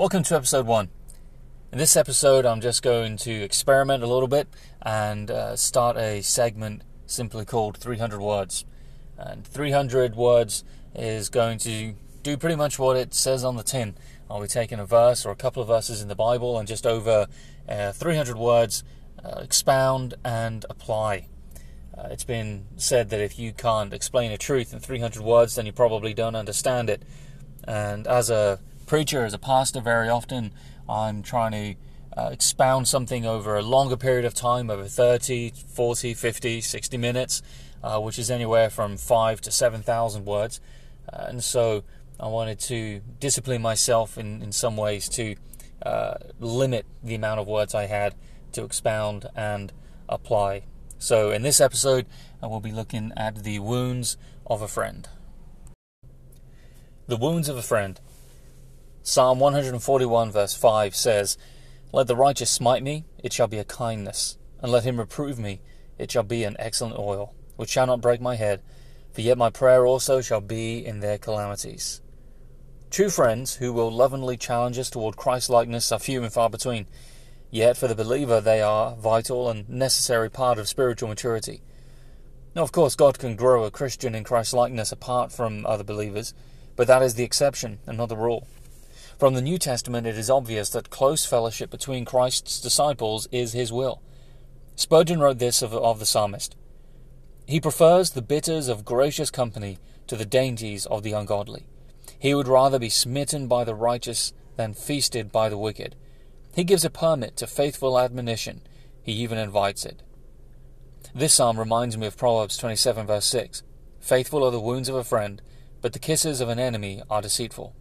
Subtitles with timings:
[0.00, 0.88] Welcome to episode one.
[1.70, 4.48] In this episode, I'm just going to experiment a little bit
[4.80, 8.64] and uh, start a segment simply called 300 Words.
[9.18, 13.94] And 300 words is going to do pretty much what it says on the tin.
[14.30, 16.86] I'll be taking a verse or a couple of verses in the Bible and just
[16.86, 17.26] over
[17.68, 18.82] uh, 300 words,
[19.22, 21.26] uh, expound and apply.
[21.94, 25.66] Uh, it's been said that if you can't explain a truth in 300 words, then
[25.66, 27.02] you probably don't understand it.
[27.64, 28.60] And as a
[28.90, 30.50] preacher, as a pastor, very often
[30.88, 36.12] I'm trying to uh, expound something over a longer period of time, over 30, 40,
[36.12, 37.40] 50, 60 minutes,
[37.84, 40.60] uh, which is anywhere from 5 to 7,000 words.
[41.08, 41.84] Uh, and so
[42.18, 45.36] I wanted to discipline myself in, in some ways to
[45.86, 48.16] uh, limit the amount of words I had
[48.54, 49.72] to expound and
[50.08, 50.64] apply.
[50.98, 52.06] So, in this episode,
[52.42, 54.16] I will be looking at the wounds
[54.48, 55.08] of a friend.
[57.06, 58.00] The wounds of a friend.
[59.02, 61.38] Psalm 141, verse 5 says,
[61.90, 65.62] Let the righteous smite me, it shall be a kindness, and let him reprove me,
[65.98, 68.62] it shall be an excellent oil, which shall not break my head,
[69.12, 72.02] for yet my prayer also shall be in their calamities.
[72.90, 76.86] True friends who will lovingly challenge us toward Christ likeness are few and far between.
[77.50, 81.62] Yet for the believer, they are vital and necessary part of spiritual maturity.
[82.54, 86.34] Now, of course, God can grow a Christian in Christ likeness apart from other believers,
[86.76, 88.46] but that is the exception and not the rule.
[89.20, 93.70] From the New Testament, it is obvious that close fellowship between Christ's disciples is his
[93.70, 94.00] will.
[94.76, 96.56] Spurgeon wrote this of, of the psalmist
[97.46, 101.66] He prefers the bitters of gracious company to the dainties of the ungodly.
[102.18, 105.96] He would rather be smitten by the righteous than feasted by the wicked.
[106.54, 108.62] He gives a permit to faithful admonition.
[109.02, 110.02] He even invites it.
[111.14, 113.64] This psalm reminds me of Proverbs 27, verse 6.
[114.00, 115.42] Faithful are the wounds of a friend,
[115.82, 117.74] but the kisses of an enemy are deceitful.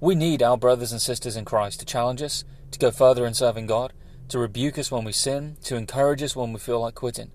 [0.00, 3.34] We need our brothers and sisters in Christ to challenge us, to go further in
[3.34, 3.92] serving God,
[4.28, 7.30] to rebuke us when we sin, to encourage us when we feel like quitting.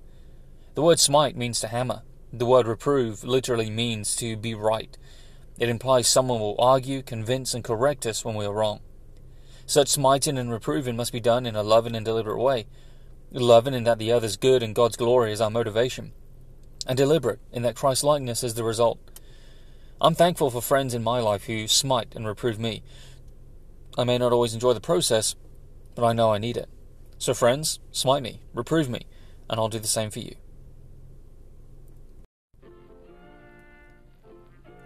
[0.76, 2.02] The word smite means to hammer.
[2.32, 4.98] The word reprove literally means to be right.
[5.60, 8.80] It implies someone will argue, convince, and correct us when we are wrong.
[9.66, 12.66] Such smiting and reproving must be done in a loving and deliberate way.
[13.32, 16.12] Loving in that the other's good and God's glory is our motivation,
[16.86, 19.00] and deliberate in that Christ likeness is the result.
[20.02, 22.84] I'm thankful for friends in my life who smite and reprove me.
[23.98, 25.36] I may not always enjoy the process,
[25.96, 26.70] but I know I need it.
[27.18, 29.06] So, friends, smite me, reprove me,
[29.50, 30.36] and I'll do the same for you.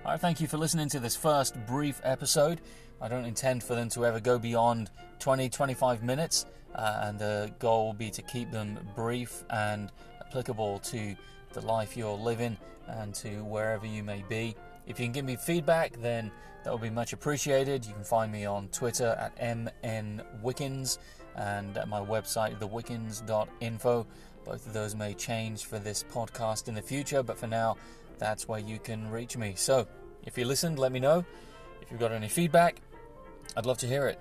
[0.06, 2.62] Alright, thank you for listening to this first brief episode.
[3.02, 4.90] I don't intend for them to ever go beyond
[5.20, 6.46] 20 25 minutes,
[6.76, 9.92] uh, and the goal will be to keep them brief and
[10.22, 11.16] applicable to
[11.54, 12.56] the life you're living
[12.88, 14.56] and to wherever you may be.
[14.88, 16.32] If you can give me feedback, then
[16.64, 17.86] that would be much appreciated.
[17.86, 20.98] You can find me on Twitter at mnwickens
[21.36, 24.08] and at my website, thewickens.info.
[24.46, 27.76] Both of those may change for this podcast in the future, but for now,
[28.18, 29.54] that's where you can reach me.
[29.56, 29.88] So,
[30.26, 31.24] if you listened, let me know.
[31.82, 32.82] If you've got any feedback,
[33.56, 34.20] I'd love to hear it.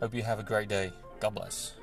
[0.00, 0.92] Hope you have a great day.
[1.20, 1.74] God bless.